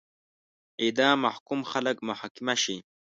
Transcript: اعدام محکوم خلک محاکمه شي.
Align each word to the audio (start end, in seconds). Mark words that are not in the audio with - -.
اعدام 0.83 1.17
محکوم 1.25 1.61
خلک 1.71 1.97
محاکمه 2.07 2.55
شي. 2.63 2.77